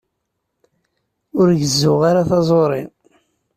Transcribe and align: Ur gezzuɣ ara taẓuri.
Ur 1.39 1.47
gezzuɣ 1.59 2.01
ara 2.09 2.29
taẓuri. 2.29 2.81